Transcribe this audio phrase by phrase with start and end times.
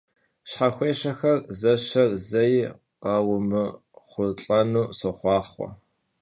[0.49, 2.57] Şhexuêşexer zeşer zei
[3.01, 5.67] khaymıxhulh'enu soxhuaxhue!